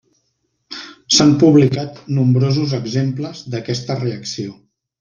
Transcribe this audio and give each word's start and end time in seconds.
S'han 1.17 1.33
publicat 1.43 2.01
nombrosos 2.21 2.73
exemples 2.81 3.45
d'aquesta 3.55 4.03
reacció. 4.05 4.61